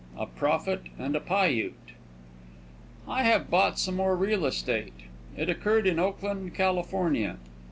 [0.17, 1.75] A PROPHET AND A PIUTE
[3.05, 4.99] VI I have bought some more real estate.
[5.37, 7.37] It occurred in Oakland, California.